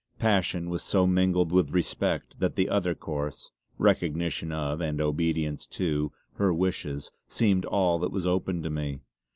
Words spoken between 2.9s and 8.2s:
course, recognition of, and obedience to, her wishes seemed all that